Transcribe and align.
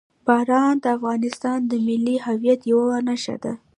باران 0.27 0.73
د 0.83 0.85
افغانستان 0.97 1.59
د 1.65 1.71
ملي 1.85 2.15
هویت 2.25 2.61
یوه 2.71 2.97
نښه 3.07 3.35
ده. 3.43 3.53